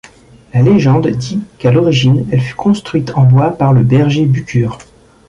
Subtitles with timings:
[0.51, 4.79] La légende dit qu'à l'origine elle fut construite en bois par le berger Bucur.